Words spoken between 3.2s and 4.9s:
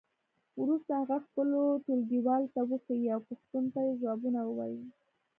پوښتنو ته یې ځوابونه ووایئ.